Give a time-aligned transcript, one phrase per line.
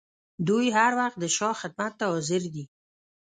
[0.47, 2.65] دوی هر وخت د شاه خدمت ته حاضر دي.